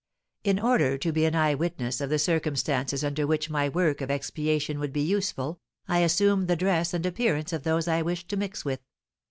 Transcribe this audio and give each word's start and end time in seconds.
In 0.43 0.59
order 0.59 0.97
to 0.97 1.11
be 1.11 1.25
an 1.25 1.35
eye 1.35 1.53
witness 1.53 2.01
of 2.01 2.09
the 2.09 2.17
circumstances 2.17 3.03
under 3.03 3.27
which 3.27 3.51
my 3.51 3.69
work 3.69 4.01
of 4.01 4.09
expiation 4.09 4.79
would 4.79 4.91
be 4.91 5.03
useful, 5.03 5.59
I 5.87 5.99
assumed 5.99 6.47
the 6.47 6.55
dress 6.55 6.95
and 6.95 7.05
appearance 7.05 7.53
of 7.53 7.61
those 7.61 7.87
I 7.87 8.01
wished 8.01 8.27
to 8.29 8.37
mix 8.37 8.65
with. 8.65 8.79